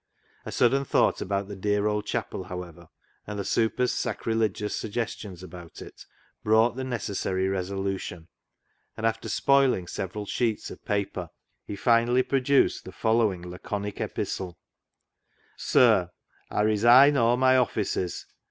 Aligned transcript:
A 0.47 0.51
sudden 0.51 0.83
thought 0.83 1.21
about 1.21 1.47
the 1.47 1.55
dear 1.55 1.85
old 1.85 2.07
chapel, 2.07 2.45
however, 2.45 2.89
and 3.27 3.37
the" 3.37 3.45
super's" 3.55 3.91
sacrilegious 4.03 4.75
suggestions 4.75 5.43
about 5.43 5.79
it, 5.79 6.07
brought 6.43 6.75
the 6.75 6.83
necessary 6.83 7.47
resolution, 7.47 8.27
and 8.97 9.05
after 9.05 9.29
spoiling 9.29 9.85
several 9.85 10.25
sheets 10.25 10.71
of 10.71 10.83
paper 10.85 11.29
he 11.67 11.75
finally 11.75 12.23
produced 12.23 12.83
the 12.83 12.91
following 12.91 13.47
laconic 13.47 14.01
epistle 14.01 14.57
—«Sir,—" 15.55 16.09
I 16.49 16.63
resine 16.63 17.15
all 17.15 17.37
my 17.37 17.55
offices. 17.57 18.25